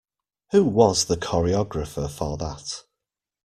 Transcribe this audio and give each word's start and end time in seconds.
Who 0.49 0.65
was 0.65 1.05
the 1.05 1.15
choreographer 1.15 2.09
for 2.09 2.35
that? 2.37 2.85